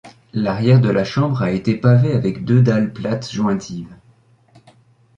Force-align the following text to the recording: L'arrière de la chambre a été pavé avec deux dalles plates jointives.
L'arrière 0.33 0.81
de 0.81 0.89
la 0.89 1.03
chambre 1.03 1.43
a 1.43 1.51
été 1.51 1.75
pavé 1.75 2.13
avec 2.13 2.43
deux 2.43 2.63
dalles 2.63 2.91
plates 2.91 3.31
jointives. 3.31 3.95